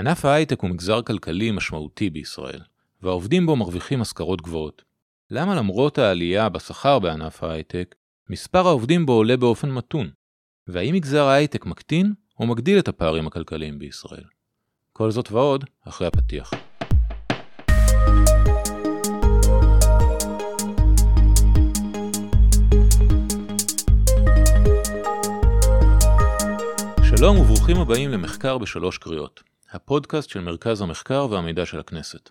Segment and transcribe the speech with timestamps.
[0.00, 2.60] ענף ההייטק הוא מגזר כלכלי משמעותי בישראל,
[3.02, 4.82] והעובדים בו מרוויחים משכרות גבוהות.
[5.30, 7.94] למה למרות העלייה בשכר בענף ההייטק,
[8.30, 10.10] מספר העובדים בו עולה באופן מתון?
[10.66, 14.24] והאם מגזר ההייטק מקטין או מגדיל את הפערים הכלכליים בישראל?
[14.92, 16.50] כל זאת ועוד אחרי הפתיח.
[27.02, 32.30] שלום וברוכים הבאים למחקר בשלוש קריאות, הפודקאסט של מרכז המחקר והמידע של הכנסת.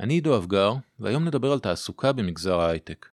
[0.00, 3.06] אני עידו אבגר, והיום נדבר על תעסוקה במגזר ההייטק.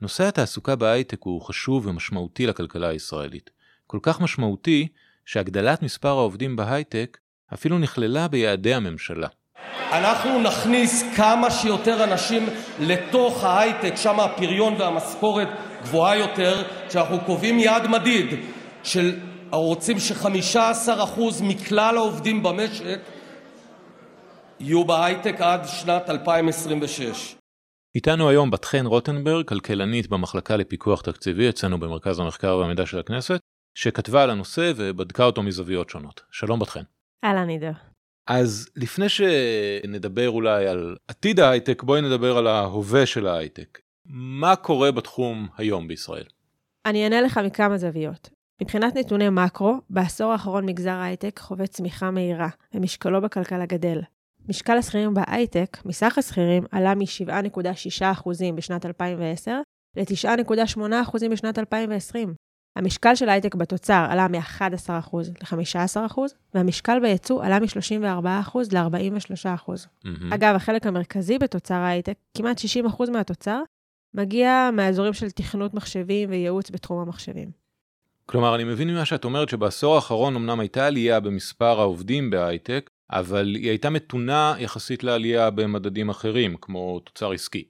[0.00, 3.50] נושא התעסוקה בהייטק הוא חשוב ומשמעותי לכלכלה הישראלית.
[3.86, 4.88] כל כך משמעותי,
[5.24, 7.18] שהגדלת מספר העובדים בהייטק
[7.54, 9.28] אפילו נכללה ביעדי הממשלה.
[9.92, 12.48] אנחנו נכניס כמה שיותר אנשים
[12.80, 15.48] לתוך ההייטק, שם הפריון והמשכורת
[15.82, 18.26] גבוהה יותר, כשאנחנו קובעים יעד מדיד
[18.82, 19.18] של
[19.62, 23.00] רוצים ש-15% מכלל העובדים במשק
[24.60, 27.36] יהיו בהייטק עד שנת 2026.
[27.94, 33.40] איתנו היום בת חן רוטנברג, כלכלנית במחלקה לפיקוח תקציבי אצלנו במרכז המחקר והמידע של הכנסת,
[33.78, 36.20] שכתבה על הנושא ובדקה אותו מזוויות שונות.
[36.30, 36.82] שלום בת חן.
[37.24, 37.66] אהלן עידו.
[38.26, 43.78] אז לפני שנדבר אולי על עתיד ההייטק, בואי נדבר על ההווה של ההייטק.
[44.08, 46.24] מה קורה בתחום היום בישראל?
[46.86, 48.35] אני אענה לך מכמה זוויות.
[48.62, 54.00] מבחינת נתוני מקרו, בעשור האחרון מגזר ההייטק חווה צמיחה מהירה, ומשקלו בכלכלה גדל.
[54.48, 59.60] משקל השכירים בהייטק, מסך השכירים, עלה מ-7.6% בשנת 2010
[59.96, 62.34] ל-9.8% בשנת 2020.
[62.76, 66.18] המשקל של ההייטק בתוצר עלה מ-11% ל-15%,
[66.54, 69.68] והמשקל בייצוא עלה מ-34% ל-43%.
[69.68, 70.34] Mm-hmm.
[70.34, 72.60] אגב, החלק המרכזי בתוצר ההייטק, כמעט
[73.06, 73.62] 60% מהתוצר,
[74.14, 77.65] מגיע מהאזורים של תכנות מחשבים וייעוץ בתחום המחשבים.
[78.26, 83.54] כלומר, אני מבין ממה שאת אומרת שבעשור האחרון אמנם הייתה עלייה במספר העובדים בהייטק, אבל
[83.54, 87.64] היא הייתה מתונה יחסית לעלייה במדדים אחרים, כמו תוצר עסקי.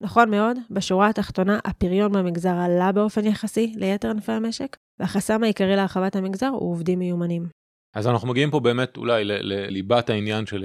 [0.00, 6.16] נכון מאוד, בשורה התחתונה, הפריון במגזר עלה באופן יחסי ליתר ענפי המשק, והחסם העיקרי להרחבת
[6.16, 7.46] המגזר הוא עובדים מיומנים.
[7.94, 10.64] אז אנחנו מגיעים פה באמת אולי לליבת העניין של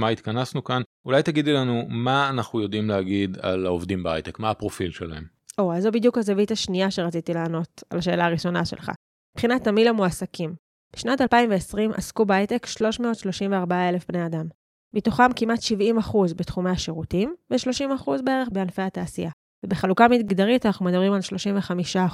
[0.00, 0.82] אה, התכנסנו כאן.
[1.04, 5.33] אולי תגידי לנו מה אנחנו יודעים להגיד על העובדים בהייטק, מה הפרופיל שלהם.
[5.58, 8.90] או, אז זו בדיוק הזווית השנייה שרציתי לענות על השאלה הראשונה שלך.
[9.36, 10.54] מבחינת תמיל המועסקים,
[10.96, 14.46] בשנת 2020 עסקו בהייטק 334,000 בני אדם.
[14.94, 19.30] מתוכם כמעט 70% בתחומי השירותים, ו-30% בערך בענפי התעשייה.
[19.64, 21.20] ובחלוקה מגדרית אנחנו מדברים על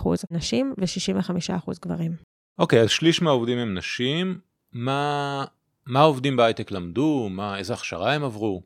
[0.02, 2.12] 35% נשים ו-65% גברים.
[2.58, 4.38] אוקיי, okay, אז שליש מהעובדים הם נשים.
[4.72, 5.44] מה,
[5.86, 7.28] מה העובדים בהייטק למדו?
[7.30, 8.62] מה, איזה הכשרה הם עברו?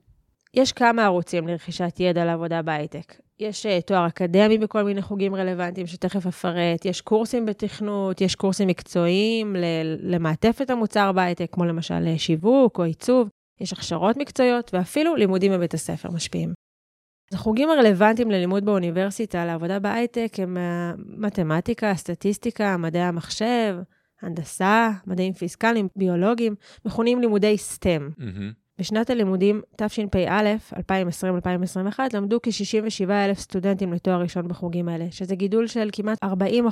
[0.54, 3.14] יש כמה ערוצים לרכישת ידע לעבודה בהייטק.
[3.38, 8.68] יש uh, תואר אקדמי בכל מיני חוגים רלוונטיים שתכף אפרט, יש קורסים בתכנות, יש קורסים
[8.68, 9.56] מקצועיים
[9.98, 13.28] למעטפת המוצר בהייטק, כמו למשל אה, שיווק או עיצוב,
[13.60, 16.52] יש הכשרות מקצועיות ואפילו לימודים בבית הספר משפיעים.
[17.32, 23.76] אז החוגים הרלוונטיים ללימוד באוניברסיטה לעבודה בהייטק הם אה, מתמטיקה, סטטיסטיקה, מדעי המחשב,
[24.22, 26.54] הנדסה, מדעים פיסקליים, ביולוגיים,
[26.84, 28.20] מכונים לימודי STEM.
[28.20, 28.63] Mm-hmm.
[28.78, 36.18] בשנת הלימודים תשפ"א, 2020-2021, למדו כ-67,000 סטודנטים לתואר ראשון בחוגים האלה, שזה גידול של כמעט
[36.24, 36.66] 40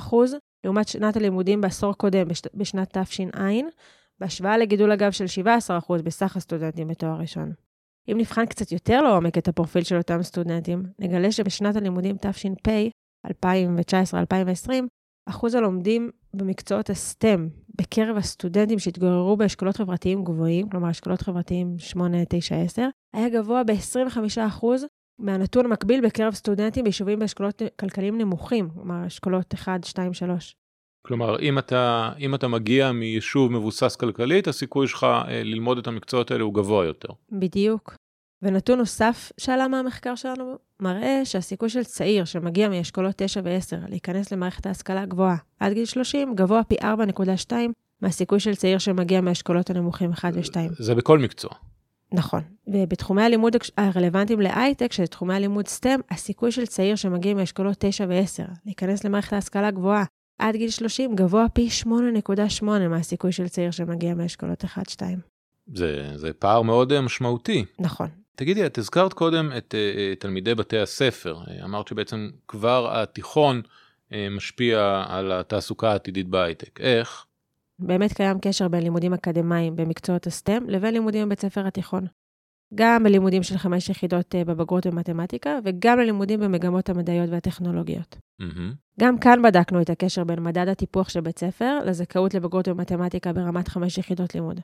[0.63, 2.41] לעומת שנת הלימודים בעשור קודם, בש...
[2.53, 3.49] בשנת תש"ע,
[4.19, 7.53] בהשוואה לגידול אגב של 17 בסך הסטודנטים בתואר ראשון.
[8.11, 12.69] אם נבחן קצת יותר לעומק את הפרופיל של אותם סטודנטים, נגלה שבשנת הלימודים תש"פ,
[13.27, 14.69] 2019-2020,
[15.25, 22.55] אחוז הלומדים במקצועות הסטם בקרב הסטודנטים שהתגוררו באשכולות חברתיים גבוהים, כלומר אשכולות חברתיים 8, 9,
[22.55, 24.65] 10, היה גבוה ב-25%
[25.19, 30.55] מהנתון המקביל בקרב סטודנטים ביישובים באשכולות כלכליים נמוכים, כלומר אשכולות 1, 2, 3.
[31.07, 36.31] כלומר, אם אתה, אם אתה מגיע מיישוב מבוסס כלכלית, הסיכוי שלך אה, ללמוד את המקצועות
[36.31, 37.09] האלה הוא גבוה יותר.
[37.31, 37.95] בדיוק.
[38.43, 44.65] ונתון נוסף שעלה מהמחקר שלנו מראה שהסיכוי של צעיר שמגיע מאשכולות 9 ו-10 להיכנס למערכת
[44.65, 47.51] ההשכלה הגבוהה עד גיל 30 גבוה פי 4.2
[48.01, 50.55] מהסיכוי של צעיר שמגיע מאשכולות הנמוכים 1 ו-2.
[50.79, 51.51] זה בכל מקצוע.
[52.11, 52.41] נכון.
[52.67, 58.51] ובתחומי הלימוד הרלוונטיים להייטק, שזה תחומי הלימוד STEM, הסיכוי של צעיר שמגיע מאשכולות 9 ו-10
[58.65, 60.03] להיכנס למערכת ההשכלה הגבוהה
[60.39, 64.67] עד גיל 30 גבוה פי 8.8 מהסיכוי של צעיר שמגיע מאשכולות 1-2.
[65.75, 67.65] זה, זה פער מאוד אה, משמעותי.
[67.79, 68.22] נכון.
[68.35, 71.37] תגידי, את הזכרת קודם את uh, תלמידי בתי הספר.
[71.63, 73.61] אמרת שבעצם כבר התיכון
[74.31, 76.79] משפיע על התעסוקה העתידית בהייטק.
[76.79, 77.25] איך?
[77.79, 82.07] באמת קיים קשר בין לימודים אקדמיים במקצועות הסטם לבין לימודים בבית ספר התיכון.
[82.75, 88.17] גם בלימודים של חמש יחידות בבגרות במתמטיקה, וגם ללימודים במגמות המדעיות והטכנולוגיות.
[88.41, 88.75] Mm-hmm.
[88.99, 93.67] גם כאן בדקנו את הקשר בין מדד הטיפוח של בית ספר לזכאות לבגרות במתמטיקה ברמת
[93.67, 94.59] חמש יחידות לימוד.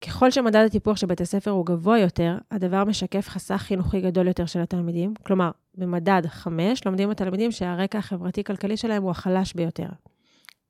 [0.00, 4.46] ככל שמדד הטיפוח של בית הספר הוא גבוה יותר, הדבר משקף חסך חינוכי גדול יותר
[4.46, 5.14] של התלמידים.
[5.26, 9.88] כלומר, במדד 5 לומדים התלמידים שהרקע החברתי-כלכלי שלהם הוא החלש ביותר.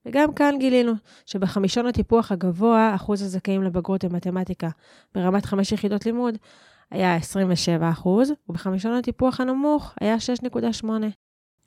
[0.07, 0.93] וגם כאן גילינו
[1.27, 4.69] שבחמישון הטיפוח הגבוה, אחוז הזכאים לבגרות במתמטיקה
[5.15, 6.39] ברמת 5 יחידות לימוד
[6.91, 10.89] היה 27 אחוז, ובחמישון הטיפוח הנמוך היה 6.8.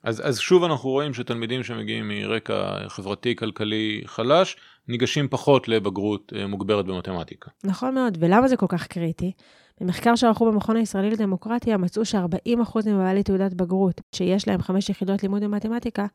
[0.02, 4.56] אז, אז שוב אנחנו רואים שתלמידים שמגיעים מרקע חברתי-כלכלי חלש,
[4.88, 7.50] ניגשים פחות לבגרות אה, מוגברת במתמטיקה.
[7.64, 9.32] נכון מאוד, ולמה זה כל כך קריטי?
[9.80, 15.44] במחקר שערכו במכון הישראלי לדמוקרטיה, מצאו ש-40% מבעלי תעודת בגרות, שיש להם 5 יחידות לימוד
[15.44, 16.06] במתמטיקה,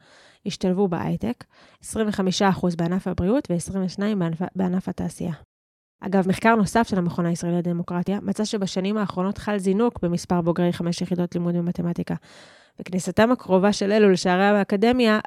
[0.45, 1.43] השתלבו בהייטק,
[1.83, 1.85] 25%
[2.77, 5.33] בענף הבריאות ו-22% בענף, בענף התעשייה.
[6.01, 11.01] אגב, מחקר נוסף של המכון הישראלי לדמוקרטיה מצא שבשנים האחרונות חל זינוק במספר בוגרי 5
[11.01, 12.15] יחידות לימוד במתמטיקה.
[12.79, 15.19] וכניסתם הקרובה של אלו לשערי האקדמיה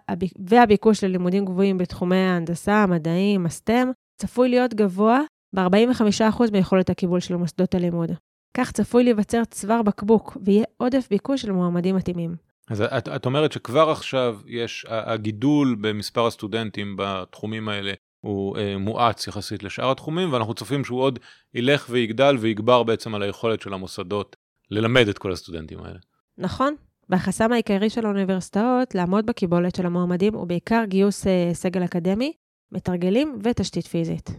[0.49, 5.21] והביקוש ללימודים גבוהים בתחומי ההנדסה, המדעים, הסטם, צפוי להיות גבוה
[5.57, 8.11] ב-45% מיכולת הקיבול של מוסדות הלימוד.
[8.57, 12.37] כך צפוי להיווצר צוואר בקבוק, ויהיה עודף ביקוש של מועמדים מתאימים.
[12.71, 19.27] אז את, את אומרת שכבר עכשיו יש, הגידול במספר הסטודנטים בתחומים האלה הוא אה, מואץ
[19.27, 21.19] יחסית לשאר התחומים, ואנחנו צופים שהוא עוד
[21.55, 24.37] ילך ויגדל ויגבר בעצם על היכולת של המוסדות
[24.71, 25.99] ללמד את כל הסטודנטים האלה.
[26.39, 26.75] נכון,
[27.09, 32.33] והחסם העיקרי של האוניברסיטאות לעמוד בקיבולת של המועמדים הוא בעיקר גיוס אה, סגל אקדמי,
[32.73, 34.31] מתרגלים ותשתית פיזית.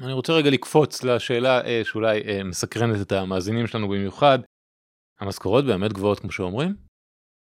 [0.00, 4.38] אני רוצה רגע לקפוץ לשאלה אה, שאולי אה, מסקרנת את המאזינים שלנו במיוחד.
[5.20, 6.74] המשכורות באמת גבוהות כמו שאומרים?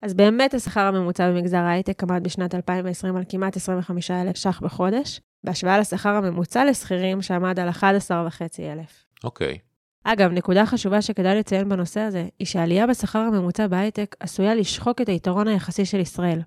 [0.01, 5.80] אז באמת השכר הממוצע במגזר ההייטק עמד בשנת 2020 על כמעט 25,000 ש"ח בחודש, בהשוואה
[5.80, 8.86] לשכר הממוצע לשכירים שעמד על 11,500.
[9.24, 9.54] אוקיי.
[9.54, 9.67] Okay.
[10.04, 15.10] אגב, נקודה חשובה שכדאי לציין בנושא הזה, היא שהעלייה בשכר הממוצע בהייטק עשויה לשחוק את
[15.10, 16.42] היתרון היחסי של ישראל.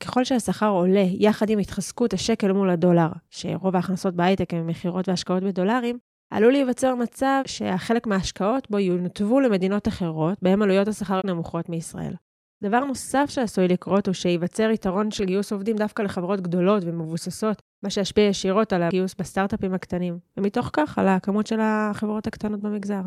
[0.00, 5.42] ככל שהשכר עולה יחד עם התחזקות השקל מול הדולר, שרוב ההכנסות בהייטק הן מכירות והשקעות
[5.42, 5.98] בדולרים,
[6.30, 12.14] עלול להיווצר מצב שהחלק מההשקעות בו ינותבו למדינות אחרות, בהן עלויות השכר נמוכות מישראל.
[12.62, 17.90] דבר נוסף שעשוי לקרות הוא שייווצר יתרון של גיוס עובדים דווקא לחברות גדולות ומבוססות, מה
[17.90, 23.00] שישפיע ישירות על הגיוס בסטארט-אפים הקטנים, ומתוך כך על הכמות של החברות הקטנות במגזר.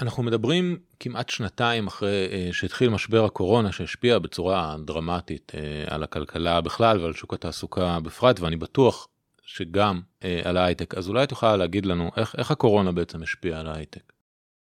[0.00, 6.60] אנחנו מדברים כמעט שנתיים אחרי uh, שהתחיל משבר הקורונה שהשפיע בצורה דרמטית uh, על הכלכלה
[6.60, 9.08] בכלל ועל שוק התעסוקה בפרט ואני בטוח
[9.42, 13.66] שגם uh, על ההייטק אז אולי יכולה להגיד לנו איך, איך הקורונה בעצם השפיעה על
[13.66, 14.11] ההייטק.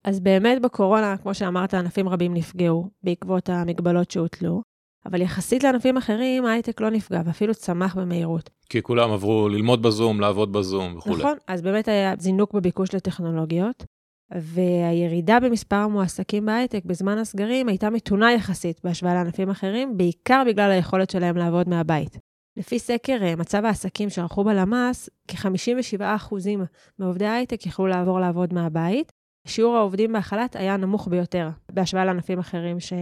[0.04, 4.62] אז באמת בקורונה, כמו שאמרת, ענפים רבים נפגעו בעקבות המגבלות שהוטלו,
[5.06, 8.50] אבל יחסית לענפים אחרים, ההייטק לא נפגע ואפילו צמח במהירות.
[8.68, 11.16] כי כולם עברו ללמוד בזום, לעבוד בזום וכולי.
[11.16, 13.84] נכון, אז באמת היה זינוק בביקוש לטכנולוגיות,
[14.34, 21.10] והירידה במספר המועסקים בהייטק בזמן הסגרים הייתה מתונה יחסית בהשוואה לענפים אחרים, בעיקר בגלל היכולת
[21.10, 22.18] שלהם לעבוד מהבית.
[22.56, 26.34] לפי סקר אה, מצב העסקים שערכו בלמ"ס, כ-57%
[26.98, 29.12] מעובדי ההייטק יכלו לעבור לעבוד מהבית,
[29.46, 32.92] שיעור העובדים בהחל"ת היה נמוך ביותר, בהשוואה לענפים אחרים ש...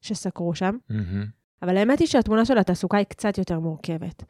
[0.00, 0.76] שסקרו שם.
[0.90, 1.26] Mm-hmm.
[1.62, 4.24] אבל האמת היא שהתמונה של התעסוקה היא קצת יותר מורכבת.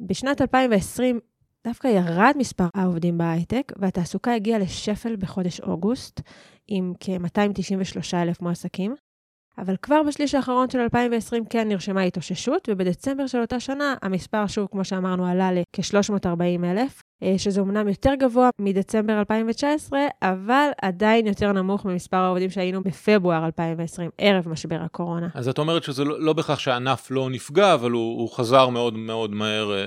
[0.00, 1.20] בשנת 2020
[1.64, 6.20] דווקא ירד מספר העובדים בהייטק, והתעסוקה הגיעה לשפל בחודש אוגוסט,
[6.68, 8.94] עם כ-293,000 מועסקים.
[9.58, 14.68] אבל כבר בשליש האחרון של 2020 כן נרשמה התאוששות, ובדצמבר של אותה שנה המספר שוב,
[14.70, 21.84] כמו שאמרנו, עלה לכ-340,000, אה, שזה אומנם יותר גבוה מדצמבר 2019, אבל עדיין יותר נמוך
[21.84, 25.28] ממספר העובדים שהיינו בפברואר 2020, ערב משבר הקורונה.
[25.34, 28.94] אז את אומרת שזה לא, לא בהכרח שהענף לא נפגע, אבל הוא, הוא חזר מאוד
[28.94, 29.86] מאוד מהר אה, אה,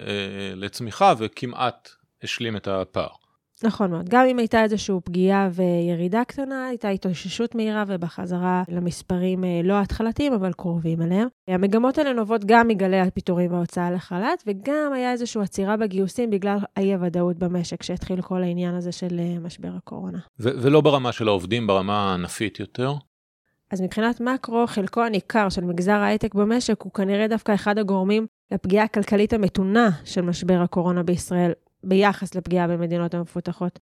[0.55, 1.89] לצמיחה וכמעט
[2.23, 3.22] השלים את הפער.
[3.63, 4.09] נכון מאוד.
[4.09, 10.33] גם אם הייתה איזושהי פגיעה וירידה קטנה, הייתה התאוששות מהירה ובחזרה למספרים אה, לא ההתחלתיים,
[10.33, 11.27] אבל קרובים אליהם.
[11.47, 17.37] המגמות האלה נובעות גם מגלי הפיטורים וההוצאה לחל"ת, וגם היה איזושהי עצירה בגיוסים בגלל האי-הוודאות
[17.37, 20.19] במשק, שהתחיל כל העניין הזה של אה, משבר הקורונה.
[20.39, 22.93] ולא ברמה של העובדים, ברמה הענפית יותר?
[23.71, 28.85] אז מבחינת מקרו, חלקו הניכר של מגזר ההייטק במשק הוא כנראה דווקא אחד הגורמים לפגיעה
[28.85, 31.51] הכלכלית המתונה של משבר הקורונה בישראל,
[31.83, 33.79] ביחס לפגיעה במדינות המפותחות.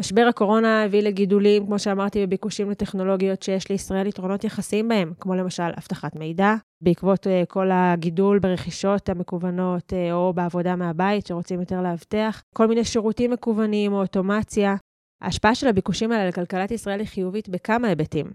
[0.00, 5.70] משבר הקורונה הביא לגידולים, כמו שאמרתי, בביקושים לטכנולוגיות שיש לישראל יתרונות יחסיים בהם, כמו למשל
[5.78, 12.42] אבטחת מידע, בעקבות uh, כל הגידול ברכישות המקוונות uh, או בעבודה מהבית שרוצים יותר לאבטח,
[12.54, 14.76] כל מיני שירותים מקוונים או אוטומציה.
[15.22, 18.26] ההשפעה של הביקושים האלה לכלכלת ישראל היא חיובית בכמה היבטים.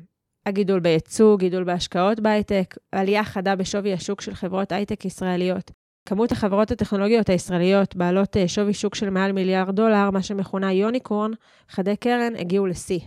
[0.46, 5.72] הגידול בייצוא, גידול בהשקעות בהייטק, עלייה חדה בשווי השוק של חברות הייטק ישראליות,
[6.06, 11.32] כמות החברות הטכנולוגיות הישראליות בעלות אה, שווי שוק של מעל מיליארד דולר, מה שמכונה יוניקורן,
[11.70, 13.00] חדי קרן, הגיעו לשיא.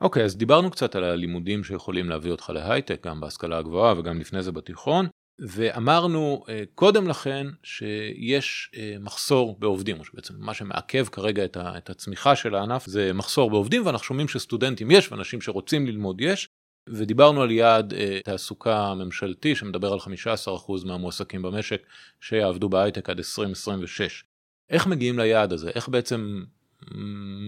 [0.00, 4.20] אוקיי, okay, אז דיברנו קצת על הלימודים שיכולים להביא אותך להייטק, גם בהשכלה הגבוהה וגם
[4.20, 5.06] לפני זה בתיכון.
[5.38, 12.36] ואמרנו אה, קודם לכן שיש אה, מחסור בעובדים, או שבעצם מה שמעכב כרגע את הצמיחה
[12.36, 16.48] של הענף זה מחסור בעובדים, ואנחנו שומעים שסטודנטים יש ואנשים שרוצים ללמוד יש,
[16.88, 21.82] ודיברנו על יעד אה, תעסוקה ממשלתי שמדבר על 15% מהמועסקים במשק
[22.20, 24.24] שיעבדו בהייטק עד 2026.
[24.70, 25.70] איך מגיעים ליעד הזה?
[25.74, 26.42] איך בעצם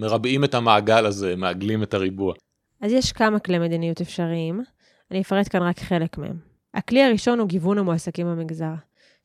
[0.00, 2.34] מרבעים את המעגל הזה, מעגלים את הריבוע?
[2.80, 4.62] אז יש כמה כלי מדיניות אפשריים,
[5.10, 6.36] אני אפרט כאן רק חלק מהם.
[6.74, 8.74] הכלי הראשון הוא גיוון המועסקים במגזר.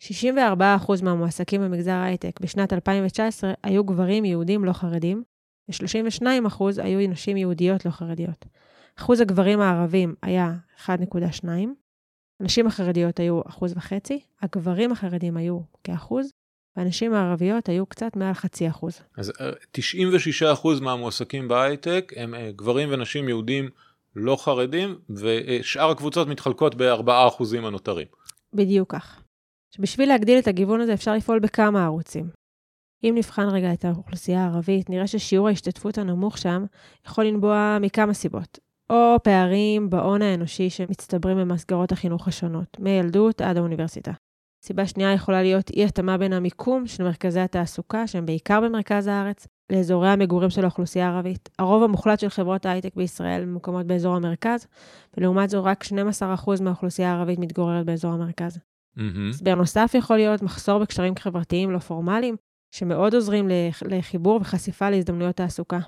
[0.02, 0.06] 64%
[1.04, 5.24] מהמועסקים במגזר ההייטק בשנת 2019 היו גברים יהודים לא חרדים,
[5.70, 8.46] ו-32% היו נשים יהודיות לא חרדיות.
[9.00, 10.54] אחוז הגברים הערבים היה
[10.86, 11.46] 1.2,
[12.40, 16.32] הנשים החרדיות היו 1.5%, הגברים החרדים היו כאחוז,
[16.78, 19.02] והנשים הערביות היו קצת מעל חצי אחוז.
[19.18, 19.32] אז
[19.78, 19.82] 96%
[20.44, 23.70] אה, מהמועסקים בהייטק הם אה, גברים ונשים יהודים
[24.16, 28.08] לא חרדים, ושאר הקבוצות מתחלקות ב-4% הנותרים.
[28.54, 29.22] בדיוק כך.
[29.76, 32.30] שבשביל להגדיל את הגיוון הזה אפשר לפעול בכמה ערוצים.
[33.04, 36.66] אם נבחן רגע את האוכלוסייה הערבית, נראה ששיעור ההשתתפות הנמוך שם
[37.08, 38.60] יכול לנבוע מכמה סיבות.
[38.90, 44.12] או פערים בהון האנושי שמצטברים במסגרות החינוך השונות, מילדות עד האוניברסיטה.
[44.66, 50.10] סיבה שנייה יכולה להיות אי-התאמה בין המיקום של מרכזי התעסוקה, שהם בעיקר במרכז הארץ, לאזורי
[50.10, 51.50] המגורים של האוכלוסייה הערבית.
[51.60, 54.68] הרוב המוחלט של חברות ההייטק בישראל ממוקמות באזור המרכז,
[55.18, 58.60] ולעומת זו רק 12% מהאוכלוסייה הערבית מתגוררת באזור המרכז.
[59.30, 59.56] הסבר mm-hmm.
[59.56, 62.36] נוסף יכול להיות מחסור בקשרים חברתיים לא פורמליים,
[62.72, 63.50] שמאוד עוזרים
[63.86, 65.80] לחיבור וחשיפה להזדמנויות תעסוקה.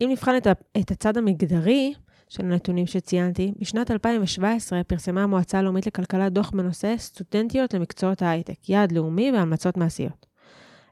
[0.00, 0.36] אם נבחן
[0.78, 1.94] את הצד המגדרי,
[2.28, 8.92] של הנתונים שציינתי, בשנת 2017 פרסמה המועצה הלאומית לכלכלה דוח בנושא סטודנטיות למקצועות ההייטק, יעד
[8.92, 10.26] לאומי והמלצות מעשיות.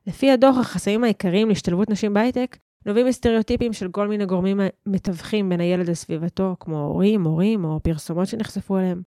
[0.07, 5.61] לפי הדוח, החסמים העיקריים להשתלבות נשים בהייטק נובעים מסטריאוטיפים של כל מיני גורמים מתווכים בין
[5.61, 9.03] הילד לסביבתו, כמו הורים, מורים או פרסומות שנחשפו אליהם.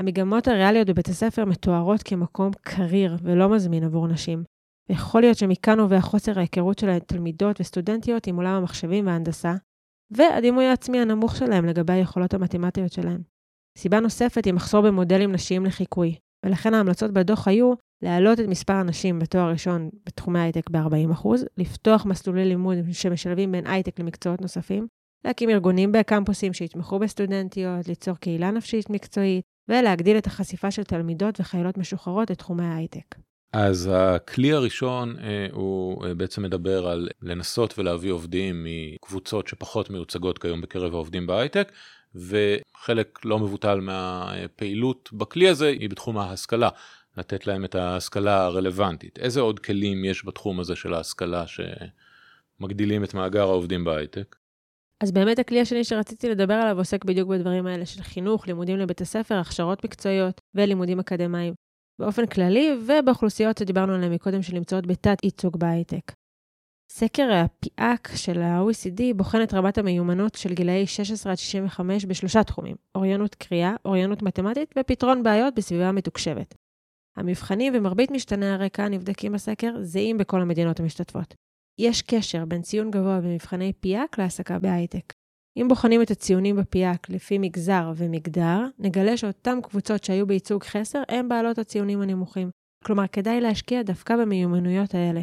[0.00, 4.44] המגמות הריאליות בבית הספר מתוארות כמקום קריר ולא מזמין עבור נשים,
[4.88, 9.54] ויכול להיות שמכאן נובע חוסר ההיכרות של התלמידות וסטודנטיות עם עולם המחשבים וההנדסה,
[10.10, 13.22] והדימוי העצמי הנמוך שלהם לגבי היכולות המתמטיות שלהם.
[13.78, 16.14] סיבה נוספת היא מחסור במודלים נשיים לחיקוי,
[16.46, 22.44] ולכן ההמלצות בדוח היו להעלות את מספר הנשים בתואר ראשון בתחומי הייטק ב-40%, לפתוח מסלולי
[22.44, 24.86] לימוד שמשלבים בין הייטק למקצועות נוספים,
[25.26, 31.78] להקים ארגונים בקמפוסים שיתמכו בסטודנטיות, ליצור קהילה נפשית מקצועית, ולהגדיל את החשיפה של תלמידות וחיילות
[31.78, 33.14] משוחררות לתחומי ההייטק.
[33.56, 40.38] אז הכלי הראשון אה, הוא אה, בעצם מדבר על לנסות ולהביא עובדים מקבוצות שפחות מיוצגות
[40.38, 41.72] כיום בקרב העובדים בהייטק,
[42.14, 46.68] וחלק לא מבוטל מהפעילות בכלי הזה היא בתחום ההשכלה,
[47.16, 49.18] לתת להם את ההשכלה הרלוונטית.
[49.18, 54.36] איזה עוד כלים יש בתחום הזה של ההשכלה שמגדילים את מאגר העובדים בהייטק?
[55.00, 59.00] אז באמת הכלי השני שרציתי לדבר עליו עוסק בדיוק בדברים האלה של חינוך, לימודים לבית
[59.00, 61.63] הספר, הכשרות מקצועיות ולימודים אקדמיים.
[61.98, 66.12] באופן כללי, ובאוכלוסיות שדיברנו עליהן מקודם, שנמצאות בתת ייצוג בהייטק.
[66.92, 72.76] סקר הפיאק של ה-OECD בוחן את רמת המיומנות של גילאי 16 עד 65 בשלושה תחומים,
[72.94, 76.54] אוריינות קריאה, אוריינות מתמטית ופתרון בעיות בסביבה מתוקשבת.
[77.16, 81.34] המבחנים ומרבית משתני הרקע הנבדקים בסקר זהים בכל המדינות המשתתפות.
[81.78, 85.12] יש קשר בין ציון גבוה במבחני פיאק להעסקה בהייטק.
[85.56, 91.28] אם בוחנים את הציונים בפיאק לפי מגזר ומגדר, נגלה שאותן קבוצות שהיו בייצוג חסר הן
[91.28, 92.50] בעלות הציונים הנמוכים.
[92.84, 95.20] כלומר, כדאי להשקיע דווקא במיומנויות האלה.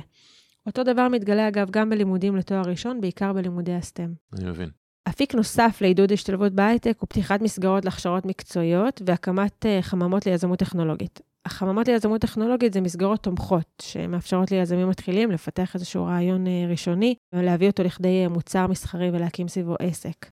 [0.66, 4.14] אותו דבר מתגלה אגב גם בלימודים לתואר ראשון, בעיקר בלימודי הסטם.
[4.34, 4.70] אני מבין.
[5.10, 11.31] אפיק נוסף לעידוד השתלבות בהייטק הוא פתיחת מסגרות להכשרות מקצועיות והקמת uh, חממות ליזמות טכנולוגית.
[11.46, 17.68] החממות ליזמות טכנולוגית זה מסגרות תומכות, שמאפשרות ליזמים מתחילים לפתח איזשהו רעיון uh, ראשוני, ולהביא
[17.68, 20.30] אותו לכדי uh, מוצר מסחרי ולהקים סביבו עסק.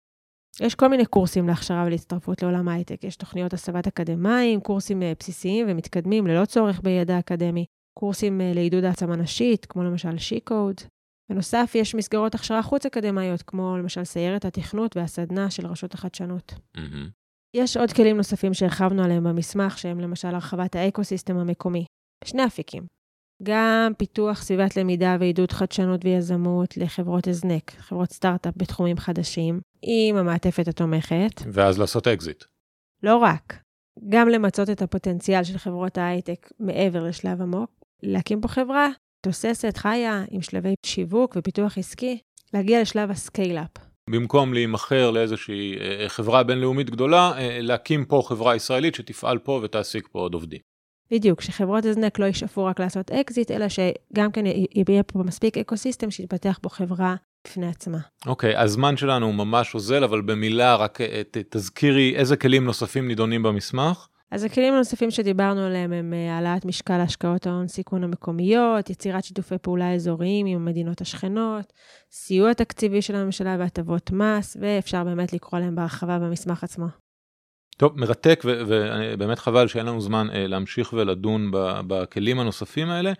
[0.62, 3.03] יש כל מיני קורסים להכשרה ולהצטרפות לעולם ההייטק.
[3.03, 7.65] יש תוכניות הסבת אקדמאים, קורסים אה, בסיסיים ומתקדמים ללא צורך בידע אקדמי,
[8.00, 10.88] קורסים לעידוד העצמה נשית, כמו למשל She Codes.
[11.29, 16.53] בנוסף, יש מסגרות הכשרה חוץ-אקדמאיות, כמו למשל סיירת התכנות והסדנה של רשות החדשנות.
[16.77, 17.25] Mm-hmm.
[17.55, 21.85] יש עוד כלים נוספים שהרחבנו עליהם במסמך, שהם למשל הרחבת ה ecosystem המקומי.
[22.24, 22.83] שני אפיקים.
[23.43, 30.67] גם פיתוח סביבת למידה ועידוד חדשנות ויזמות לחברות הזנק, חברות סטארט-אפ בתחומים חדשים, עם המעטפת
[30.67, 31.41] התומכת.
[31.53, 32.43] ואז לעשות אקזיט.
[33.03, 33.62] לא רק,
[34.09, 37.71] גם למצות את הפוטנציאל של חברות ההייטק מעבר לשלב עמוק,
[38.03, 38.89] להקים פה חברה
[39.25, 42.19] תוססת, חיה, עם שלבי שיווק ופיתוח עסקי,
[42.53, 43.85] להגיע לשלב ה scale-up.
[44.09, 50.07] במקום להימכר לאיזושהי אה, חברה בינלאומית גדולה, אה, להקים פה חברה ישראלית שתפעל פה ותעסיק
[50.12, 50.59] פה עוד עובדים.
[51.12, 56.12] בדיוק, שחברות הזנק לא ישאפו רק לעשות אקזיט, אלא שגם כן יהיה פה מספיק ecosystem
[56.12, 57.15] שיתפתח פה חברה
[57.47, 57.97] בפני עצמה.
[58.25, 63.43] אוקיי, okay, הזמן שלנו ממש אוזל, אבל במילה רק אה, תזכירי איזה כלים נוספים נידונים
[63.43, 64.07] במסמך.
[64.32, 69.58] אז הכלים הנוספים שדיברנו עליהם הם אה, העלאת משקל השקעות ההון סיכון המקומיות, יצירת שיתופי
[69.58, 71.74] פעולה אזוריים עם המדינות השכנות,
[72.12, 76.86] סיוע תקציבי של הממשלה והטבות מס, ואפשר באמת לקרוא להם בהרחבה במסמך עצמו.
[77.77, 81.51] טוב, מרתק, ובאמת חבל שאין לנו זמן אה, להמשיך ולדון
[81.88, 83.13] בכלים הנוספים האלה.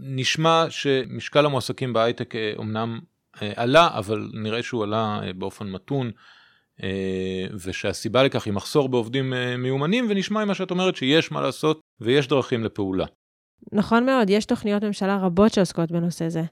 [0.00, 2.98] נשמע שמשקל המועסקים בהייטק אומנם
[3.56, 6.10] עלה, אבל נראה שהוא עלה באופן מתון.
[6.82, 11.80] אה, ושהסיבה לכך היא מחסור בעובדים אה, מיומנים, ונשמע ממה שאת אומרת שיש מה לעשות
[12.00, 13.06] ויש דרכים לפעולה.
[13.72, 16.42] נכון מאוד, יש תוכניות ממשלה רבות שעוסקות בנושא זה.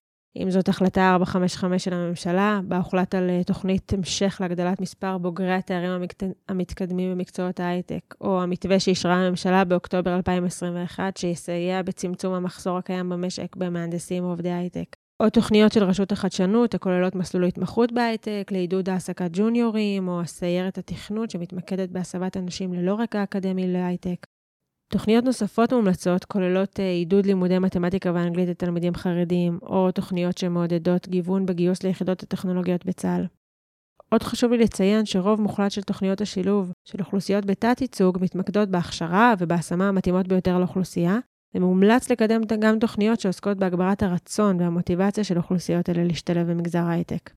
[0.43, 5.53] אם זאת החלטה 455 של הממשלה, בה הוחלט על אה, תוכנית המשך להגדלת מספר בוגרי
[5.53, 6.03] התארים
[6.49, 14.25] המתקדמים במקצועות ההייטק, או המתווה שאישרה הממשלה באוקטובר 2021, שיסייע בצמצום המחסור הקיים במשק במהנדסים
[14.25, 14.97] ועובדי הייטק.
[15.23, 21.31] או תוכניות של רשות החדשנות הכוללות מסלול התמחות בהייטק, לעידוד העסקת ג'וניורים, או הסיירת התכנות
[21.31, 24.27] שמתמקדת בהסבת אנשים ללא רקע אקדמי להייטק.
[24.93, 31.47] תוכניות נוספות מומלצות כוללות אה, עידוד לימודי מתמטיקה ואנגלית לתלמידים חרדים, או תוכניות שמעודדות גיוון
[31.47, 33.27] בגיוס ליחידות הטכנולוגיות בצה"ל.
[34.13, 39.89] עוד חשוב לי לציין שרוב מוחלט של תוכניות השילוב של אוכלוסיות בתת-ייצוג מתמקדות בהכשרה ובהשמה
[39.89, 41.19] המתאימות ביותר לאוכלוסייה,
[41.57, 47.31] ומומלץ לקדם גם תוכניות שעוסקות בהגברת הרצון והמוטיבציה של אוכלוסיות אלה להשתלב במגזר ההייטק.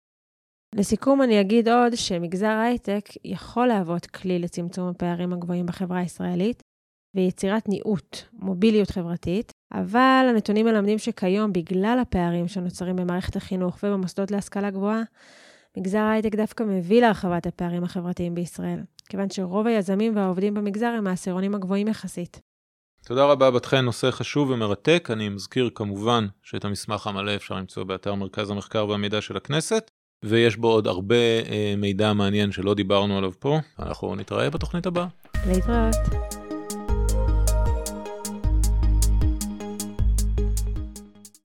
[0.76, 6.64] לסיכום אני אגיד עוד שמגזר ההייטק יכול להוות כלי לצמצום הפערים הגבוהים בחברה הישראלית
[7.16, 14.70] ויצירת ניעות, מוביליות חברתית, אבל הנתונים מלמדים שכיום, בגלל הפערים שנוצרים במערכת החינוך ובמוסדות להשכלה
[14.70, 15.02] גבוהה,
[15.78, 21.56] מגזר ההייטק דווקא מביא להרחבת הפערים החברתיים בישראל, כיוון שרוב היזמים והעובדים במגזר הם העשירונים
[21.56, 22.49] הגבוהים יחסית.
[23.06, 25.10] תודה רבה בת חן, נושא חשוב ומרתק.
[25.12, 29.91] אני מזכיר כמובן שאת המסמך המלא אפשר למצוא באתר מרכז המחקר והמידע של הכנסת,
[30.25, 33.60] ויש בו עוד הרבה אה, מידע מעניין שלא דיברנו עליו פה.
[33.79, 35.08] אנחנו נתראה בתוכנית הבאה.
[35.48, 36.38] להתראות.